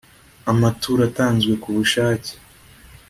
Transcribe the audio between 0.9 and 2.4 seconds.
atanzwe ku bushake